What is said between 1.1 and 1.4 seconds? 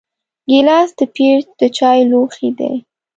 پیر